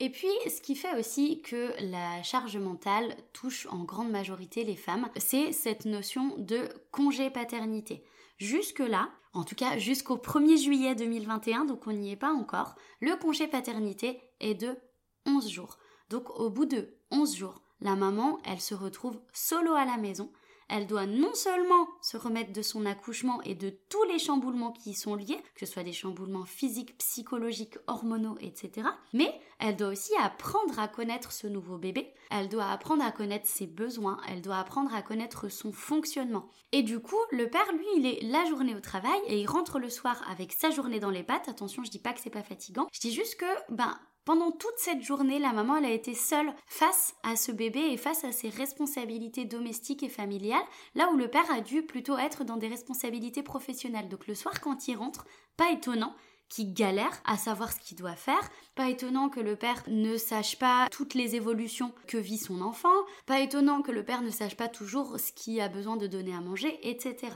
Et 0.00 0.10
puis, 0.10 0.28
ce 0.46 0.60
qui 0.60 0.74
fait 0.74 0.98
aussi 0.98 1.40
que 1.42 1.72
la 1.80 2.22
charge 2.22 2.56
mentale 2.56 3.16
touche 3.32 3.66
en 3.70 3.84
grande 3.84 4.10
majorité 4.10 4.64
les 4.64 4.76
femmes, 4.76 5.08
c'est 5.16 5.52
cette 5.52 5.84
notion 5.84 6.36
de 6.36 6.68
congé 6.90 7.30
paternité. 7.30 8.04
Jusque-là, 8.38 9.10
en 9.32 9.44
tout 9.44 9.54
cas 9.54 9.78
jusqu'au 9.78 10.16
1er 10.16 10.62
juillet 10.62 10.94
2021, 10.94 11.64
donc 11.64 11.86
on 11.86 11.92
n'y 11.92 12.10
est 12.10 12.16
pas 12.16 12.32
encore, 12.32 12.74
le 13.00 13.14
congé 13.16 13.46
paternité 13.46 14.20
est 14.40 14.54
de 14.54 14.76
11 15.26 15.48
jours. 15.48 15.78
Donc 16.14 16.30
au 16.38 16.48
bout 16.48 16.64
de 16.64 16.94
11 17.10 17.34
jours, 17.34 17.60
la 17.80 17.96
maman, 17.96 18.38
elle 18.44 18.60
se 18.60 18.76
retrouve 18.76 19.20
solo 19.32 19.72
à 19.72 19.84
la 19.84 19.96
maison 19.96 20.30
elle 20.68 20.86
doit 20.86 21.06
non 21.06 21.34
seulement 21.34 21.88
se 22.00 22.16
remettre 22.16 22.52
de 22.52 22.62
son 22.62 22.86
accouchement 22.86 23.42
et 23.42 23.54
de 23.54 23.70
tous 23.88 24.02
les 24.04 24.18
chamboulements 24.18 24.72
qui 24.72 24.90
y 24.90 24.94
sont 24.94 25.14
liés, 25.14 25.40
que 25.54 25.66
ce 25.66 25.72
soit 25.72 25.82
des 25.82 25.92
chamboulements 25.92 26.44
physiques, 26.44 26.96
psychologiques, 26.98 27.78
hormonaux, 27.86 28.36
etc., 28.40 28.88
mais 29.12 29.40
elle 29.58 29.76
doit 29.76 29.88
aussi 29.88 30.12
apprendre 30.20 30.78
à 30.78 30.88
connaître 30.88 31.32
ce 31.32 31.46
nouveau 31.46 31.78
bébé, 31.78 32.12
elle 32.30 32.48
doit 32.48 32.66
apprendre 32.66 33.04
à 33.04 33.12
connaître 33.12 33.46
ses 33.46 33.66
besoins, 33.66 34.20
elle 34.28 34.42
doit 34.42 34.58
apprendre 34.58 34.94
à 34.94 35.02
connaître 35.02 35.48
son 35.48 35.72
fonctionnement. 35.72 36.48
Et 36.72 36.82
du 36.82 36.98
coup, 36.98 37.20
le 37.30 37.48
père, 37.48 37.70
lui, 37.72 37.86
il 37.96 38.06
est 38.06 38.22
la 38.22 38.44
journée 38.46 38.74
au 38.74 38.80
travail 38.80 39.20
et 39.26 39.40
il 39.40 39.46
rentre 39.46 39.78
le 39.78 39.88
soir 39.88 40.22
avec 40.28 40.52
sa 40.52 40.70
journée 40.70 40.98
dans 40.98 41.10
les 41.10 41.22
pattes. 41.22 41.48
Attention, 41.48 41.84
je 41.84 41.90
dis 41.90 42.00
pas 42.00 42.12
que 42.12 42.20
c'est 42.20 42.30
pas 42.30 42.42
fatigant. 42.42 42.88
Je 42.92 43.00
dis 43.00 43.12
juste 43.12 43.36
que, 43.36 43.72
ben, 43.72 43.96
pendant 44.24 44.50
toute 44.50 44.78
cette 44.78 45.02
journée, 45.02 45.38
la 45.38 45.52
maman, 45.52 45.76
elle 45.76 45.84
a 45.84 45.90
été 45.90 46.14
seule 46.14 46.52
face 46.66 47.14
à 47.22 47.36
ce 47.36 47.52
bébé 47.52 47.80
et 47.80 47.96
face 47.96 48.24
à 48.24 48.32
ses 48.32 48.48
responsabilités 48.48 49.44
domestiques 49.44 50.02
et 50.02 50.08
familiales, 50.08 50.64
là 50.94 51.10
où 51.12 51.16
le 51.16 51.28
père 51.28 51.50
a 51.52 51.60
dû 51.60 51.82
plutôt 51.82 52.16
être 52.16 52.44
dans 52.44 52.56
des 52.56 52.68
responsabilités 52.68 53.42
professionnelles. 53.42 54.08
Donc 54.08 54.26
le 54.26 54.34
soir, 54.34 54.60
quand 54.60 54.88
il 54.88 54.96
rentre, 54.96 55.26
pas 55.56 55.70
étonnant 55.70 56.14
qu'il 56.48 56.72
galère 56.72 57.20
à 57.24 57.36
savoir 57.36 57.72
ce 57.72 57.80
qu'il 57.80 57.96
doit 57.96 58.16
faire. 58.16 58.50
Pas 58.74 58.88
étonnant 58.88 59.28
que 59.28 59.40
le 59.40 59.56
père 59.56 59.82
ne 59.88 60.16
sache 60.16 60.58
pas 60.58 60.88
toutes 60.90 61.14
les 61.14 61.36
évolutions 61.36 61.92
que 62.06 62.18
vit 62.18 62.38
son 62.38 62.60
enfant. 62.60 62.94
Pas 63.26 63.40
étonnant 63.40 63.82
que 63.82 63.92
le 63.92 64.04
père 64.04 64.22
ne 64.22 64.30
sache 64.30 64.56
pas 64.56 64.68
toujours 64.68 65.18
ce 65.18 65.32
qu'il 65.32 65.60
a 65.60 65.68
besoin 65.68 65.96
de 65.96 66.06
donner 66.06 66.34
à 66.34 66.40
manger, 66.40 66.78
etc. 66.88 67.32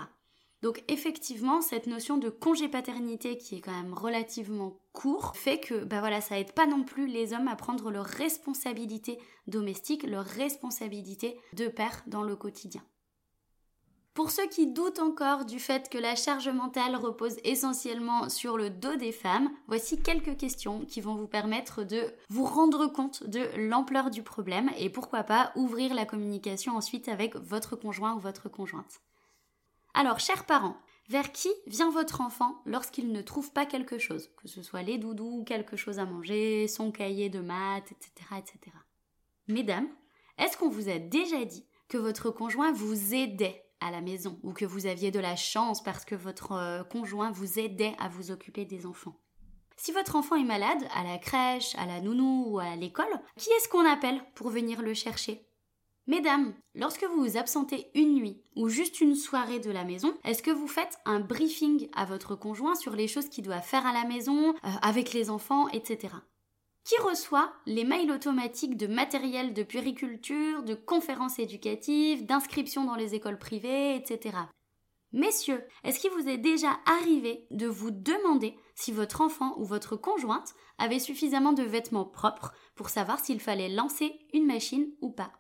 Donc 0.62 0.82
effectivement, 0.88 1.60
cette 1.60 1.86
notion 1.86 2.16
de 2.16 2.28
congé 2.28 2.68
paternité 2.68 3.38
qui 3.38 3.56
est 3.56 3.60
quand 3.60 3.76
même 3.76 3.94
relativement 3.94 4.76
court 4.92 5.36
fait 5.36 5.60
que 5.60 5.84
bah 5.84 6.00
voilà, 6.00 6.20
ça 6.20 6.38
aide 6.38 6.52
pas 6.52 6.66
non 6.66 6.82
plus 6.82 7.06
les 7.06 7.32
hommes 7.32 7.48
à 7.48 7.54
prendre 7.54 7.90
leurs 7.90 8.06
responsabilités 8.06 9.18
domestiques, 9.46 10.02
leurs 10.02 10.24
responsabilités 10.24 11.38
de 11.52 11.68
père 11.68 12.02
dans 12.08 12.22
le 12.22 12.34
quotidien. 12.34 12.82
Pour 14.14 14.32
ceux 14.32 14.48
qui 14.48 14.66
doutent 14.66 14.98
encore 14.98 15.44
du 15.44 15.60
fait 15.60 15.88
que 15.88 15.96
la 15.96 16.16
charge 16.16 16.48
mentale 16.48 16.96
repose 16.96 17.36
essentiellement 17.44 18.28
sur 18.28 18.56
le 18.56 18.68
dos 18.68 18.96
des 18.96 19.12
femmes, 19.12 19.48
voici 19.68 20.02
quelques 20.02 20.36
questions 20.36 20.84
qui 20.86 21.00
vont 21.00 21.14
vous 21.14 21.28
permettre 21.28 21.84
de 21.84 22.02
vous 22.28 22.44
rendre 22.44 22.88
compte 22.88 23.22
de 23.22 23.46
l'ampleur 23.56 24.10
du 24.10 24.24
problème 24.24 24.72
et 24.76 24.90
pourquoi 24.90 25.22
pas 25.22 25.52
ouvrir 25.54 25.94
la 25.94 26.04
communication 26.04 26.76
ensuite 26.76 27.08
avec 27.08 27.36
votre 27.36 27.76
conjoint 27.76 28.16
ou 28.16 28.18
votre 28.18 28.48
conjointe. 28.48 29.00
Alors, 30.00 30.20
chers 30.20 30.44
parents, 30.44 30.76
vers 31.08 31.32
qui 31.32 31.48
vient 31.66 31.90
votre 31.90 32.20
enfant 32.20 32.62
lorsqu'il 32.66 33.10
ne 33.10 33.20
trouve 33.20 33.52
pas 33.52 33.66
quelque 33.66 33.98
chose, 33.98 34.30
que 34.36 34.46
ce 34.46 34.62
soit 34.62 34.82
les 34.82 34.96
doudous, 34.96 35.42
quelque 35.44 35.76
chose 35.76 35.98
à 35.98 36.04
manger, 36.04 36.68
son 36.68 36.92
cahier 36.92 37.30
de 37.30 37.40
maths, 37.40 37.90
etc., 37.90 38.12
etc. 38.38 38.76
Mesdames, 39.48 39.88
est-ce 40.38 40.56
qu'on 40.56 40.68
vous 40.68 40.88
a 40.88 41.00
déjà 41.00 41.44
dit 41.44 41.66
que 41.88 41.98
votre 41.98 42.30
conjoint 42.30 42.70
vous 42.70 43.12
aidait 43.12 43.64
à 43.80 43.90
la 43.90 44.00
maison 44.00 44.38
ou 44.44 44.52
que 44.52 44.64
vous 44.64 44.86
aviez 44.86 45.10
de 45.10 45.18
la 45.18 45.34
chance 45.34 45.82
parce 45.82 46.04
que 46.04 46.14
votre 46.14 46.52
euh, 46.52 46.84
conjoint 46.84 47.32
vous 47.32 47.58
aidait 47.58 47.96
à 47.98 48.08
vous 48.08 48.30
occuper 48.30 48.64
des 48.64 48.86
enfants? 48.86 49.18
Si 49.76 49.90
votre 49.90 50.14
enfant 50.14 50.36
est 50.36 50.44
malade, 50.44 50.86
à 50.94 51.02
la 51.02 51.18
crèche, 51.18 51.74
à 51.74 51.86
la 51.86 52.00
nounou 52.00 52.44
ou 52.46 52.60
à 52.60 52.76
l'école, 52.76 53.20
qui 53.36 53.50
est-ce 53.50 53.68
qu'on 53.68 53.84
appelle 53.84 54.22
pour 54.36 54.50
venir 54.50 54.80
le 54.80 54.94
chercher? 54.94 55.47
Mesdames, 56.08 56.54
lorsque 56.74 57.04
vous 57.04 57.22
vous 57.22 57.36
absentez 57.36 57.90
une 57.94 58.14
nuit 58.14 58.40
ou 58.56 58.70
juste 58.70 59.02
une 59.02 59.14
soirée 59.14 59.60
de 59.60 59.70
la 59.70 59.84
maison, 59.84 60.16
est-ce 60.24 60.42
que 60.42 60.50
vous 60.50 60.66
faites 60.66 60.98
un 61.04 61.20
briefing 61.20 61.90
à 61.94 62.06
votre 62.06 62.34
conjoint 62.34 62.74
sur 62.74 62.96
les 62.96 63.06
choses 63.06 63.28
qu'il 63.28 63.44
doit 63.44 63.60
faire 63.60 63.84
à 63.84 63.92
la 63.92 64.04
maison, 64.04 64.54
euh, 64.54 64.68
avec 64.80 65.12
les 65.12 65.28
enfants, 65.28 65.68
etc. 65.68 66.14
Qui 66.82 66.94
reçoit 67.02 67.52
les 67.66 67.84
mails 67.84 68.10
automatiques 68.10 68.78
de 68.78 68.86
matériel 68.86 69.52
de 69.52 69.62
puériculture, 69.62 70.62
de 70.62 70.72
conférences 70.72 71.38
éducatives, 71.38 72.24
d'inscriptions 72.24 72.86
dans 72.86 72.96
les 72.96 73.14
écoles 73.14 73.38
privées, 73.38 73.94
etc. 73.94 74.34
Messieurs, 75.12 75.62
est-ce 75.84 76.00
qu'il 76.00 76.10
vous 76.12 76.26
est 76.26 76.38
déjà 76.38 76.78
arrivé 76.86 77.46
de 77.50 77.66
vous 77.66 77.90
demander 77.90 78.56
si 78.74 78.92
votre 78.92 79.20
enfant 79.20 79.54
ou 79.58 79.64
votre 79.66 79.96
conjointe 79.96 80.54
avait 80.78 81.00
suffisamment 81.00 81.52
de 81.52 81.64
vêtements 81.64 82.06
propres 82.06 82.54
pour 82.76 82.88
savoir 82.88 83.20
s'il 83.22 83.40
fallait 83.40 83.68
lancer 83.68 84.18
une 84.32 84.46
machine 84.46 84.86
ou 85.02 85.10
pas? 85.10 85.32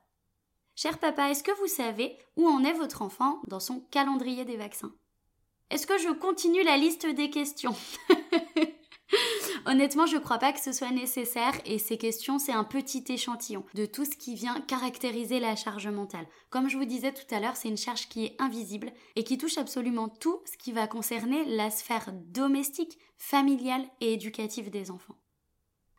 Cher 0.80 0.98
papa, 0.98 1.28
est-ce 1.28 1.42
que 1.42 1.58
vous 1.58 1.66
savez 1.66 2.16
où 2.36 2.46
en 2.46 2.62
est 2.62 2.72
votre 2.72 3.02
enfant 3.02 3.42
dans 3.48 3.58
son 3.58 3.80
calendrier 3.90 4.44
des 4.44 4.56
vaccins? 4.56 4.92
Est-ce 5.70 5.88
que 5.88 5.98
je 5.98 6.10
continue 6.10 6.62
la 6.62 6.76
liste 6.76 7.04
des 7.04 7.30
questions? 7.30 7.74
Honnêtement, 9.66 10.06
je 10.06 10.18
crois 10.18 10.38
pas 10.38 10.52
que 10.52 10.60
ce 10.60 10.70
soit 10.70 10.92
nécessaire 10.92 11.54
et 11.64 11.80
ces 11.80 11.98
questions, 11.98 12.38
c'est 12.38 12.52
un 12.52 12.62
petit 12.62 13.02
échantillon 13.08 13.66
de 13.74 13.86
tout 13.86 14.04
ce 14.04 14.16
qui 14.16 14.36
vient 14.36 14.60
caractériser 14.60 15.40
la 15.40 15.56
charge 15.56 15.88
mentale. 15.88 16.28
Comme 16.48 16.68
je 16.68 16.76
vous 16.76 16.84
disais 16.84 17.12
tout 17.12 17.34
à 17.34 17.40
l'heure, 17.40 17.56
c'est 17.56 17.68
une 17.68 17.76
charge 17.76 18.08
qui 18.08 18.26
est 18.26 18.36
invisible 18.40 18.92
et 19.16 19.24
qui 19.24 19.36
touche 19.36 19.58
absolument 19.58 20.08
tout 20.08 20.40
ce 20.44 20.56
qui 20.56 20.70
va 20.70 20.86
concerner 20.86 21.44
la 21.44 21.72
sphère 21.72 22.12
domestique, 22.12 23.00
familiale 23.16 23.84
et 24.00 24.12
éducative 24.12 24.70
des 24.70 24.92
enfants. 24.92 25.16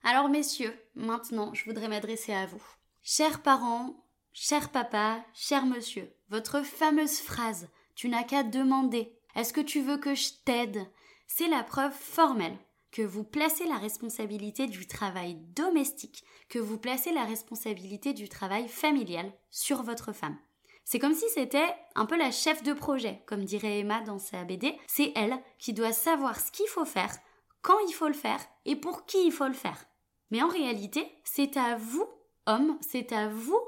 Alors 0.06 0.30
messieurs, 0.30 0.74
maintenant, 0.96 1.54
je 1.54 1.66
voudrais 1.66 1.90
m'adresser 1.90 2.32
à 2.32 2.46
vous. 2.46 2.64
Chers 3.02 3.42
parents, 3.42 4.06
Cher 4.42 4.70
papa, 4.70 5.22
cher 5.34 5.66
monsieur, 5.66 6.10
votre 6.30 6.62
fameuse 6.62 7.20
phrase 7.20 7.68
Tu 7.94 8.08
n'as 8.08 8.24
qu'à 8.24 8.42
demander. 8.42 9.14
Est-ce 9.36 9.52
que 9.52 9.60
tu 9.60 9.82
veux 9.82 9.98
que 9.98 10.16
je 10.16 10.30
t'aide? 10.46 10.88
C'est 11.28 11.50
la 11.50 11.62
preuve 11.62 11.92
formelle 11.92 12.56
que 12.90 13.02
vous 13.02 13.26
placez 13.26 13.66
la 13.66 13.76
responsabilité 13.76 14.68
du 14.68 14.88
travail 14.88 15.36
domestique, 15.58 16.24
que 16.48 16.58
vous 16.58 16.78
placez 16.78 17.12
la 17.12 17.26
responsabilité 17.26 18.14
du 18.14 18.30
travail 18.30 18.70
familial 18.70 19.30
sur 19.52 19.84
votre 19.84 20.14
femme. 20.14 20.38
C'est 20.86 21.00
comme 21.00 21.16
si 21.16 21.28
c'était 21.34 21.76
un 21.96 22.06
peu 22.06 22.18
la 22.18 22.32
chef 22.32 22.64
de 22.64 22.72
projet, 22.72 23.22
comme 23.26 23.44
dirait 23.44 23.80
Emma 23.80 24.00
dans 24.00 24.20
sa 24.20 24.46
BD. 24.46 24.74
C'est 24.88 25.12
elle 25.18 25.38
qui 25.58 25.74
doit 25.74 25.92
savoir 25.92 26.40
ce 26.40 26.50
qu'il 26.54 26.68
faut 26.70 26.86
faire, 26.86 27.14
quand 27.62 27.78
il 27.90 27.94
faut 27.94 28.08
le 28.08 28.14
faire 28.14 28.40
et 28.64 28.78
pour 28.78 29.06
qui 29.06 29.18
il 29.26 29.34
faut 29.34 29.48
le 29.48 29.54
faire. 29.54 29.84
Mais 30.32 30.42
en 30.42 30.48
réalité, 30.48 31.12
c'est 31.26 31.58
à 31.58 31.76
vous, 31.76 32.08
hommes, 32.46 32.78
c'est 32.80 33.12
à 33.12 33.28
vous, 33.28 33.60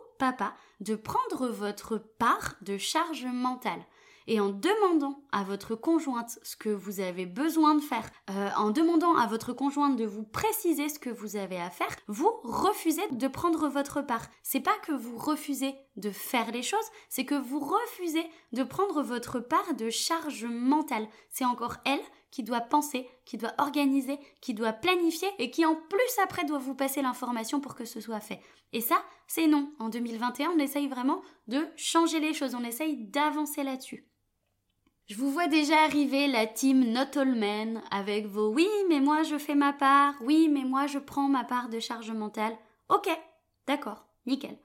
de 0.79 0.95
prendre 0.95 1.47
votre 1.47 1.97
part 1.97 2.55
de 2.61 2.77
charge 2.77 3.25
mentale. 3.25 3.85
Et 4.27 4.39
en 4.39 4.49
demandant 4.49 5.19
à 5.31 5.43
votre 5.43 5.75
conjointe 5.75 6.37
ce 6.43 6.55
que 6.55 6.69
vous 6.69 6.99
avez 6.99 7.25
besoin 7.25 7.73
de 7.73 7.81
faire, 7.81 8.07
euh, 8.29 8.49
en 8.55 8.69
demandant 8.69 9.15
à 9.15 9.25
votre 9.25 9.51
conjointe 9.51 9.97
de 9.97 10.05
vous 10.05 10.23
préciser 10.23 10.89
ce 10.89 10.99
que 10.99 11.09
vous 11.09 11.37
avez 11.37 11.59
à 11.59 11.71
faire, 11.71 11.93
vous 12.07 12.31
refusez 12.43 13.01
de 13.11 13.27
prendre 13.27 13.67
votre 13.67 14.01
part. 14.01 14.27
C'est 14.43 14.59
pas 14.59 14.77
que 14.85 14.91
vous 14.91 15.17
refusez 15.17 15.73
de 15.97 16.11
faire 16.11 16.51
les 16.51 16.61
choses, 16.61 16.79
c'est 17.09 17.25
que 17.25 17.35
vous 17.35 17.59
refusez 17.59 18.25
de 18.53 18.63
prendre 18.63 19.01
votre 19.01 19.39
part 19.39 19.73
de 19.73 19.89
charge 19.89 20.45
mentale. 20.45 21.07
C'est 21.29 21.45
encore 21.45 21.77
elle 21.85 21.99
qui 22.31 22.43
doit 22.43 22.61
penser, 22.61 23.07
qui 23.25 23.37
doit 23.37 23.53
organiser, 23.57 24.17
qui 24.41 24.53
doit 24.53 24.73
planifier 24.73 25.27
et 25.37 25.51
qui 25.51 25.65
en 25.65 25.75
plus 25.75 26.19
après 26.23 26.45
doit 26.45 26.57
vous 26.57 26.75
passer 26.75 27.01
l'information 27.01 27.59
pour 27.59 27.75
que 27.75 27.85
ce 27.85 28.01
soit 28.01 28.21
fait. 28.21 28.41
Et 28.73 28.81
ça, 28.81 29.03
c'est 29.27 29.47
non. 29.47 29.71
En 29.79 29.89
2021, 29.89 30.51
on 30.55 30.59
essaye 30.59 30.87
vraiment 30.87 31.21
de 31.47 31.67
changer 31.75 32.19
les 32.19 32.33
choses, 32.33 32.55
on 32.55 32.63
essaye 32.63 32.95
d'avancer 33.05 33.63
là-dessus. 33.63 34.07
Je 35.07 35.17
vous 35.17 35.29
vois 35.29 35.47
déjà 35.47 35.83
arriver 35.83 36.27
la 36.27 36.47
team 36.47 36.85
Not 36.93 37.19
All 37.19 37.35
Men 37.35 37.81
avec 37.91 38.27
vos 38.27 38.53
oui, 38.53 38.69
mais 38.87 39.01
moi 39.01 39.23
je 39.23 39.37
fais 39.37 39.55
ma 39.55 39.73
part, 39.73 40.15
oui, 40.21 40.47
mais 40.49 40.63
moi 40.63 40.87
je 40.87 40.99
prends 40.99 41.27
ma 41.27 41.43
part 41.43 41.67
de 41.67 41.79
charge 41.79 42.11
mentale. 42.11 42.57
Ok, 42.87 43.09
d'accord, 43.67 44.05
nickel. 44.25 44.57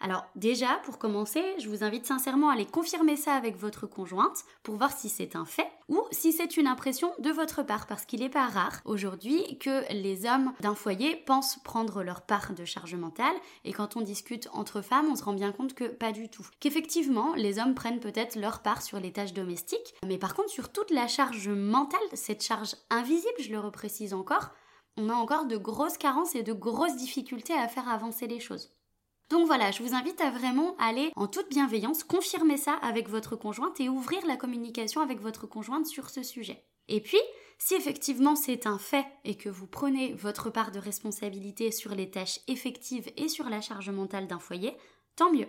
Alors 0.00 0.26
déjà, 0.36 0.80
pour 0.84 0.98
commencer, 0.98 1.42
je 1.58 1.68
vous 1.68 1.82
invite 1.82 2.06
sincèrement 2.06 2.50
à 2.50 2.52
aller 2.52 2.66
confirmer 2.66 3.16
ça 3.16 3.32
avec 3.32 3.56
votre 3.56 3.86
conjointe 3.86 4.44
pour 4.62 4.76
voir 4.76 4.92
si 4.92 5.08
c'est 5.08 5.34
un 5.34 5.44
fait 5.44 5.68
ou 5.88 6.00
si 6.12 6.32
c'est 6.32 6.56
une 6.56 6.68
impression 6.68 7.12
de 7.18 7.30
votre 7.30 7.64
part, 7.64 7.86
parce 7.86 8.04
qu'il 8.04 8.20
n'est 8.20 8.28
pas 8.28 8.46
rare 8.46 8.80
aujourd'hui 8.84 9.58
que 9.58 9.92
les 9.92 10.24
hommes 10.24 10.52
d'un 10.60 10.76
foyer 10.76 11.16
pensent 11.16 11.58
prendre 11.64 12.02
leur 12.02 12.22
part 12.22 12.52
de 12.54 12.64
charge 12.64 12.94
mentale, 12.94 13.34
et 13.64 13.72
quand 13.72 13.96
on 13.96 14.02
discute 14.02 14.48
entre 14.52 14.82
femmes, 14.82 15.08
on 15.10 15.16
se 15.16 15.24
rend 15.24 15.32
bien 15.32 15.50
compte 15.50 15.74
que 15.74 15.84
pas 15.84 16.12
du 16.12 16.28
tout. 16.28 16.46
Qu'effectivement, 16.60 17.34
les 17.34 17.58
hommes 17.58 17.74
prennent 17.74 18.00
peut-être 18.00 18.36
leur 18.36 18.60
part 18.60 18.82
sur 18.82 19.00
les 19.00 19.12
tâches 19.12 19.32
domestiques, 19.32 19.94
mais 20.06 20.18
par 20.18 20.34
contre 20.34 20.50
sur 20.50 20.70
toute 20.70 20.90
la 20.90 21.08
charge 21.08 21.48
mentale, 21.48 22.00
cette 22.12 22.44
charge 22.44 22.76
invisible, 22.90 23.40
je 23.40 23.50
le 23.50 23.58
reprécise 23.58 24.14
encore, 24.14 24.50
on 24.96 25.08
a 25.08 25.14
encore 25.14 25.46
de 25.46 25.56
grosses 25.56 25.98
carences 25.98 26.34
et 26.34 26.42
de 26.42 26.52
grosses 26.52 26.96
difficultés 26.96 27.54
à 27.54 27.68
faire 27.68 27.88
avancer 27.88 28.26
les 28.26 28.40
choses. 28.40 28.70
Donc 29.30 29.46
voilà, 29.46 29.70
je 29.70 29.82
vous 29.82 29.94
invite 29.94 30.20
à 30.20 30.30
vraiment 30.30 30.74
aller 30.78 31.12
en 31.14 31.26
toute 31.26 31.50
bienveillance, 31.50 32.02
confirmer 32.02 32.56
ça 32.56 32.72
avec 32.74 33.08
votre 33.08 33.36
conjointe 33.36 33.78
et 33.80 33.88
ouvrir 33.88 34.24
la 34.26 34.36
communication 34.36 35.02
avec 35.02 35.20
votre 35.20 35.46
conjointe 35.46 35.86
sur 35.86 36.08
ce 36.08 36.22
sujet. 36.22 36.64
Et 36.88 37.02
puis, 37.02 37.20
si 37.58 37.74
effectivement 37.74 38.36
c'est 38.36 38.66
un 38.66 38.78
fait 38.78 39.04
et 39.24 39.34
que 39.34 39.50
vous 39.50 39.66
prenez 39.66 40.14
votre 40.14 40.48
part 40.48 40.70
de 40.70 40.78
responsabilité 40.78 41.70
sur 41.72 41.94
les 41.94 42.10
tâches 42.10 42.40
effectives 42.48 43.10
et 43.16 43.28
sur 43.28 43.50
la 43.50 43.60
charge 43.60 43.90
mentale 43.90 44.26
d'un 44.26 44.38
foyer, 44.38 44.74
tant 45.14 45.30
mieux. 45.30 45.48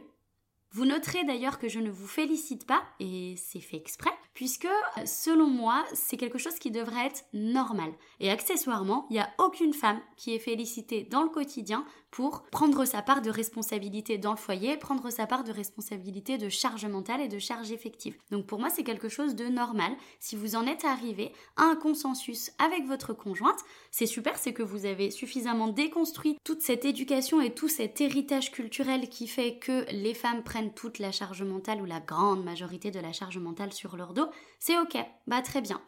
Vous 0.71 0.85
noterez 0.85 1.23
d'ailleurs 1.23 1.57
que 1.57 1.67
je 1.67 1.79
ne 1.79 1.89
vous 1.89 2.07
félicite 2.07 2.67
pas, 2.67 2.83
et 2.99 3.35
c'est 3.37 3.59
fait 3.59 3.77
exprès, 3.77 4.11
puisque 4.35 4.67
selon 5.05 5.47
moi, 5.47 5.83
c'est 5.93 6.15
quelque 6.15 6.37
chose 6.37 6.59
qui 6.59 6.69
devrait 6.69 7.07
être 7.07 7.25
normal. 7.33 7.91
Et 8.19 8.29
accessoirement, 8.29 9.07
il 9.09 9.13
n'y 9.13 9.19
a 9.19 9.29
aucune 9.39 9.73
femme 9.73 9.99
qui 10.15 10.35
est 10.35 10.39
félicitée 10.39 11.03
dans 11.03 11.23
le 11.23 11.29
quotidien 11.29 11.85
pour 12.11 12.43
prendre 12.51 12.85
sa 12.85 13.01
part 13.01 13.21
de 13.21 13.29
responsabilité 13.29 14.17
dans 14.17 14.31
le 14.31 14.37
foyer, 14.37 14.77
prendre 14.77 15.09
sa 15.09 15.27
part 15.27 15.43
de 15.43 15.51
responsabilité 15.51 16.37
de 16.37 16.49
charge 16.49 16.85
mentale 16.85 17.21
et 17.21 17.27
de 17.27 17.39
charge 17.39 17.71
effective. 17.71 18.17
Donc 18.31 18.45
pour 18.45 18.59
moi, 18.59 18.69
c'est 18.69 18.83
quelque 18.83 19.09
chose 19.09 19.35
de 19.35 19.45
normal. 19.45 19.91
Si 20.19 20.35
vous 20.35 20.55
en 20.55 20.65
êtes 20.65 20.85
arrivé 20.85 21.31
à 21.55 21.63
un 21.63 21.75
consensus 21.75 22.51
avec 22.57 22.85
votre 22.85 23.13
conjointe, 23.13 23.59
c'est 23.91 24.05
super, 24.05 24.37
c'est 24.37 24.53
que 24.53 24.63
vous 24.63 24.85
avez 24.85 25.11
suffisamment 25.11 25.67
déconstruit 25.67 26.37
toute 26.43 26.61
cette 26.61 26.85
éducation 26.85 27.41
et 27.41 27.53
tout 27.53 27.67
cet 27.67 28.01
héritage 28.01 28.51
culturel 28.51 29.09
qui 29.09 29.27
fait 29.27 29.57
que 29.57 29.85
les 29.91 30.13
femmes 30.13 30.43
prennent 30.43 30.58
toute 30.67 30.99
la 30.99 31.11
charge 31.11 31.43
mentale 31.43 31.81
ou 31.81 31.85
la 31.85 31.99
grande 31.99 32.43
majorité 32.43 32.91
de 32.91 32.99
la 32.99 33.13
charge 33.13 33.37
mentale 33.37 33.73
sur 33.73 33.95
leur 33.95 34.13
dos. 34.13 34.29
C'est 34.59 34.77
ok, 34.77 34.97
bah 35.27 35.41
très 35.41 35.61
bien. 35.61 35.81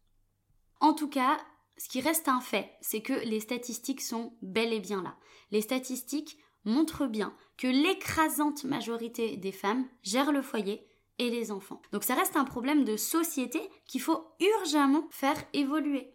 En 0.80 0.94
tout 0.94 1.10
cas, 1.10 1.38
ce 1.78 1.90
qui 1.90 2.02
reste 2.02 2.28
un 2.28 2.42
fait, 2.42 2.72
c'est 2.82 3.02
que 3.02 3.14
les 3.14 3.40
statistiques 3.40 4.02
sont 4.02 4.34
bel 4.42 4.74
et 4.74 4.80
bien 4.80 5.02
là. 5.04 5.16
Les 5.52 5.62
statistiques 5.62 6.38
montrent 6.64 7.08
bien 7.08 7.36
que 7.58 7.68
l'écrasante 7.68 8.64
majorité 8.64 9.38
des 9.38 9.52
femmes 9.52 9.88
gèrent 10.04 10.32
le 10.32 10.42
foyer 10.42 10.88
et 11.20 11.30
les 11.30 11.52
enfants. 11.52 11.82
Donc 11.92 12.04
ça 12.04 12.16
reste 12.16 12.36
un 12.36 12.46
problème 12.46 12.84
de 12.84 12.98
société 12.98 13.62
qu'il 13.88 14.02
faut 14.02 14.26
urgemment 14.40 15.08
faire 15.12 15.44
évoluer. 15.54 16.12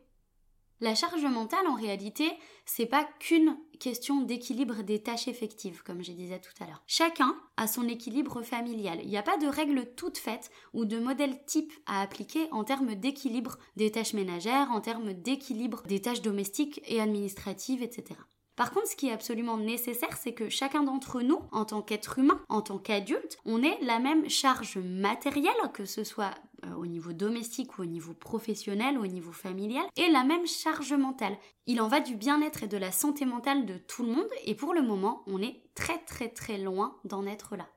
La 0.81 0.95
charge 0.95 1.25
mentale, 1.25 1.67
en 1.69 1.75
réalité, 1.75 2.31
c'est 2.67 2.85
pas 2.85 3.09
qu'une 3.19 3.57
question 3.81 4.21
d'équilibre 4.21 4.83
des 4.83 5.03
tâches 5.03 5.27
effectives, 5.27 5.83
comme 5.83 6.05
je 6.05 6.13
disais 6.13 6.39
tout 6.39 6.53
à 6.63 6.67
l'heure. 6.67 6.83
Chacun 6.87 7.35
a 7.57 7.67
son 7.67 7.89
équilibre 7.89 8.43
familial. 8.43 8.99
Il 9.03 9.09
n'y 9.09 9.17
a 9.17 9.23
pas 9.23 9.39
de 9.39 9.47
règle 9.47 9.87
toute 9.97 10.19
faite 10.19 10.51
ou 10.75 10.85
de 10.85 10.99
modèle 10.99 11.43
type 11.47 11.73
à 11.87 12.03
appliquer 12.03 12.49
en 12.53 12.63
termes 12.63 12.95
d'équilibre 12.95 13.57
des 13.77 13.91
tâches 13.91 14.13
ménagères, 14.13 14.71
en 14.71 14.83
termes 14.83 15.15
d'équilibre 15.15 15.83
des 15.87 16.03
tâches 16.03 16.23
domestiques 16.23 16.83
et 16.85 17.01
administratives, 17.01 17.83
etc. 17.83 18.21
Par 18.57 18.71
contre, 18.71 18.89
ce 18.89 18.97
qui 18.97 19.09
est 19.09 19.13
absolument 19.13 19.59
nécessaire, 19.59 20.17
c'est 20.17 20.33
que 20.33 20.49
chacun 20.49 20.83
d'entre 20.83 21.21
nous, 21.21 21.41
en 21.53 21.67
tant 21.67 21.83
qu'être 21.83 22.19
humain, 22.19 22.41
en 22.49 22.63
tant 22.63 22.79
qu'adulte, 22.79 23.39
on 23.45 23.63
ait 23.63 23.79
la 23.83 23.99
même 23.99 24.31
charge 24.31 24.79
matérielle, 24.79 25.53
que 25.75 25.85
ce 25.85 26.05
soit 26.05 26.35
euh, 26.65 26.75
au 26.75 26.87
niveau 26.87 27.13
domestique 27.13 27.79
ou 27.79 27.83
au 27.83 27.87
niveau 27.87 28.15
professionnel 28.15 28.97
ou 28.97 29.03
au 29.03 29.07
niveau 29.07 29.33
familial, 29.33 29.85
et 29.97 30.09
la 30.09 30.25
même 30.25 30.47
charge 30.47 30.95
mentale. 30.95 31.37
Il 31.67 31.83
en 31.83 31.89
va 31.89 32.01
du 32.01 32.17
bien-être 32.17 32.63
et 32.63 32.67
de 32.67 32.79
la 32.79 32.93
santé 32.93 33.27
mentale 33.27 33.67
de 33.67 33.77
tout 33.77 34.03
le 34.03 34.13
monde, 34.13 34.31
et 34.47 34.55
pour 34.55 34.73
le 34.73 34.81
moment, 34.81 35.23
on 35.27 35.43
est 35.43 35.61
très 35.75 35.99
très 35.99 36.31
très 36.31 36.57
loin 36.57 36.97
d'en 37.05 37.27
être 37.27 37.57
là. 37.57 37.69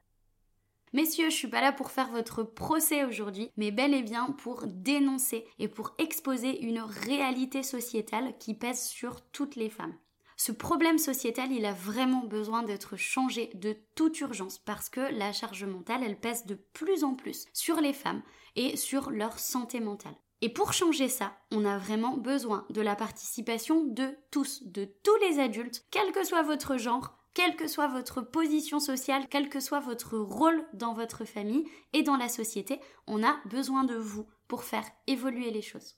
Messieurs, 0.94 1.30
je 1.30 1.36
suis 1.36 1.50
pas 1.50 1.62
là 1.62 1.74
pour 1.74 1.92
faire 1.92 2.10
votre 2.10 2.42
procès 2.42 3.04
aujourd'hui, 3.04 3.52
mais 3.58 3.72
bel 3.72 3.94
et 3.94 4.02
bien 4.02 4.28
pour 4.28 4.64
dénoncer 4.66 5.46
et 5.60 5.68
pour 5.68 5.94
exposer 5.98 6.62
une 6.62 6.80
réalité 6.80 7.64
sociétale 7.64 8.34
qui 8.40 8.54
pèse 8.54 8.88
sur 8.88 9.22
toutes 9.32 9.58
les 9.58 9.70
femmes. 9.70 9.94
Ce 10.42 10.54
problème 10.54 11.00
sociétal, 11.00 11.52
il 11.52 11.66
a 11.66 11.74
vraiment 11.74 12.24
besoin 12.24 12.64
d'être 12.64 12.96
changé 12.96 13.50
de 13.56 13.76
toute 13.94 14.22
urgence 14.22 14.58
parce 14.58 14.88
que 14.88 15.02
la 15.02 15.34
charge 15.34 15.66
mentale, 15.66 16.02
elle 16.02 16.18
pèse 16.18 16.46
de 16.46 16.56
plus 16.56 17.04
en 17.04 17.14
plus 17.14 17.46
sur 17.52 17.82
les 17.82 17.92
femmes 17.92 18.24
et 18.56 18.78
sur 18.78 19.12
leur 19.12 19.38
santé 19.38 19.82
mentale. 19.82 20.16
Et 20.40 20.48
pour 20.48 20.72
changer 20.72 21.10
ça, 21.10 21.36
on 21.52 21.66
a 21.66 21.78
vraiment 21.78 22.16
besoin 22.16 22.66
de 22.70 22.80
la 22.80 22.96
participation 22.96 23.84
de 23.84 24.16
tous, 24.32 24.64
de 24.64 24.86
tous 25.04 25.18
les 25.18 25.40
adultes, 25.40 25.86
quel 25.92 26.14
que 26.14 26.24
soit 26.24 26.44
votre 26.44 26.78
genre, 26.78 27.18
quelle 27.34 27.58
que 27.58 27.68
soit 27.68 27.90
votre 27.90 28.22
position 28.22 28.80
sociale, 28.80 29.28
quel 29.30 29.50
que 29.50 29.60
soit 29.60 29.82
votre 29.82 30.18
rôle 30.18 30.66
dans 30.72 30.94
votre 30.94 31.26
famille 31.26 31.70
et 31.92 32.02
dans 32.02 32.16
la 32.16 32.30
société, 32.30 32.80
on 33.08 33.24
a 33.24 33.36
besoin 33.48 33.84
de 33.84 33.96
vous 33.96 34.26
pour 34.48 34.64
faire 34.64 34.86
évoluer 35.06 35.52
les 35.52 35.62
choses. 35.62 35.98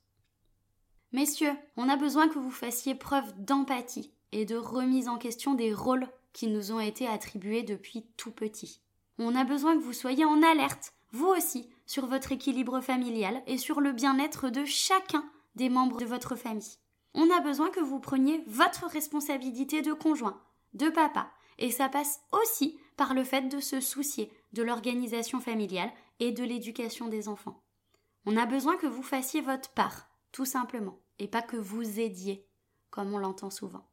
Messieurs, 1.12 1.54
on 1.78 1.90
a 1.90 1.96
besoin 1.96 2.28
que 2.28 2.40
vous 2.40 2.50
fassiez 2.50 2.96
preuve 2.96 3.32
d'empathie 3.38 4.12
et 4.32 4.46
de 4.46 4.56
remise 4.56 5.08
en 5.08 5.18
question 5.18 5.54
des 5.54 5.74
rôles 5.74 6.08
qui 6.34 6.48
nous 6.48 6.72
ont 6.72 6.80
été 6.80 7.08
attribués 7.08 7.64
depuis 7.64 8.06
tout 8.18 8.32
petit. 8.32 8.82
On 9.18 9.36
a 9.36 9.44
besoin 9.44 9.76
que 9.76 9.84
vous 9.84 9.94
soyez 9.94 10.26
en 10.26 10.42
alerte, 10.42 10.94
vous 11.12 11.28
aussi, 11.28 11.70
sur 11.86 12.06
votre 12.06 12.32
équilibre 12.32 12.80
familial 12.82 13.44
et 13.48 13.58
sur 13.58 13.82
le 13.82 13.92
bien-être 13.92 14.50
de 14.50 14.64
chacun 14.66 15.26
des 15.56 15.70
membres 15.70 16.00
de 16.00 16.06
votre 16.06 16.36
famille. 16.36 16.78
On 17.14 17.30
a 17.30 17.42
besoin 17.42 17.70
que 17.70 17.82
vous 17.82 18.00
preniez 18.00 18.44
votre 18.48 18.88
responsabilité 18.88 19.82
de 19.82 19.92
conjoint, 19.92 20.42
de 20.74 20.90
papa, 20.90 21.30
et 21.58 21.70
ça 21.70 21.90
passe 21.90 22.22
aussi 22.32 22.80
par 22.96 23.14
le 23.14 23.24
fait 23.24 23.50
de 23.50 23.60
se 23.60 23.82
soucier 23.82 24.32
de 24.54 24.64
l'organisation 24.64 25.42
familiale 25.42 25.92
et 26.20 26.32
de 26.32 26.44
l'éducation 26.44 27.08
des 27.08 27.28
enfants. 27.28 27.62
On 28.26 28.38
a 28.38 28.46
besoin 28.46 28.78
que 28.78 28.88
vous 28.88 29.04
fassiez 29.04 29.42
votre 29.42 29.70
part, 29.72 30.08
tout 30.32 30.46
simplement, 30.46 31.00
et 31.20 31.28
pas 31.28 31.42
que 31.42 31.58
vous 31.58 32.00
aidiez, 32.00 32.48
comme 32.90 33.14
on 33.14 33.18
l'entend 33.18 33.50
souvent. 33.50 33.91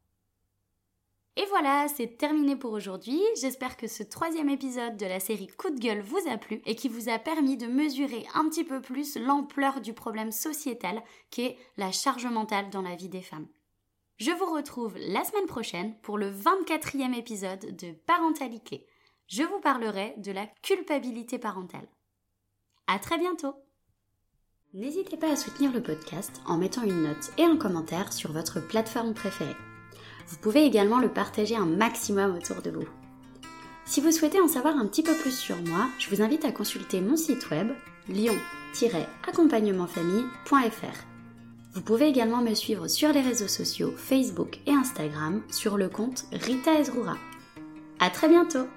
Et 1.35 1.45
voilà, 1.49 1.87
c'est 1.87 2.17
terminé 2.17 2.55
pour 2.55 2.73
aujourd'hui. 2.73 3.21
J'espère 3.39 3.77
que 3.77 3.87
ce 3.87 4.03
troisième 4.03 4.49
épisode 4.49 4.97
de 4.97 5.05
la 5.05 5.19
série 5.19 5.47
Coup 5.47 5.69
de 5.69 5.79
gueule 5.79 6.01
vous 6.01 6.29
a 6.29 6.37
plu 6.37 6.61
et 6.65 6.75
qui 6.75 6.89
vous 6.89 7.09
a 7.09 7.17
permis 7.17 7.55
de 7.55 7.67
mesurer 7.67 8.25
un 8.33 8.49
petit 8.49 8.63
peu 8.63 8.81
plus 8.81 9.15
l'ampleur 9.15 9.79
du 9.79 9.93
problème 9.93 10.31
sociétal 10.31 11.01
qu'est 11.31 11.57
la 11.77 11.91
charge 11.91 12.25
mentale 12.25 12.69
dans 12.69 12.81
la 12.81 12.95
vie 12.95 13.09
des 13.09 13.21
femmes. 13.21 13.47
Je 14.17 14.31
vous 14.31 14.53
retrouve 14.53 14.97
la 14.97 15.23
semaine 15.23 15.45
prochaine 15.45 15.97
pour 16.01 16.17
le 16.17 16.29
24e 16.29 17.17
épisode 17.17 17.73
de 17.77 17.93
Parentalité. 18.05 18.85
Je 19.27 19.43
vous 19.43 19.61
parlerai 19.61 20.15
de 20.17 20.33
la 20.33 20.45
culpabilité 20.61 21.39
parentale. 21.39 21.87
À 22.87 22.99
très 22.99 23.17
bientôt! 23.17 23.53
N'hésitez 24.73 25.15
pas 25.15 25.31
à 25.31 25.35
soutenir 25.35 25.71
le 25.71 25.81
podcast 25.81 26.41
en 26.45 26.57
mettant 26.57 26.83
une 26.83 27.03
note 27.03 27.31
et 27.37 27.43
un 27.43 27.55
commentaire 27.55 28.11
sur 28.11 28.33
votre 28.33 28.59
plateforme 28.59 29.13
préférée. 29.13 29.55
Vous 30.29 30.37
pouvez 30.37 30.63
également 30.63 30.99
le 30.99 31.09
partager 31.09 31.55
un 31.55 31.65
maximum 31.65 32.35
autour 32.35 32.61
de 32.61 32.69
vous. 32.69 32.87
Si 33.85 34.01
vous 34.01 34.11
souhaitez 34.11 34.39
en 34.39 34.47
savoir 34.47 34.77
un 34.77 34.85
petit 34.85 35.01
peu 35.01 35.15
plus 35.15 35.35
sur 35.35 35.57
moi, 35.63 35.87
je 35.97 36.07
vous 36.09 36.21
invite 36.21 36.45
à 36.45 36.51
consulter 36.51 37.01
mon 37.01 37.17
site 37.17 37.49
web 37.49 37.69
lion-accompagnementfamille.fr. 38.07 41.05
Vous 41.73 41.81
pouvez 41.81 42.07
également 42.07 42.41
me 42.41 42.53
suivre 42.53 42.87
sur 42.87 43.11
les 43.11 43.21
réseaux 43.21 43.47
sociaux 43.47 43.91
Facebook 43.97 44.59
et 44.67 44.71
Instagram 44.71 45.41
sur 45.49 45.77
le 45.77 45.89
compte 45.89 46.25
Rita 46.31 46.79
Ezrura. 46.79 47.17
À 47.99 48.11
très 48.11 48.29
bientôt! 48.29 48.67